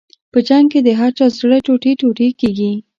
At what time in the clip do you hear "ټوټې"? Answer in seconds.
1.65-1.91, 2.01-2.27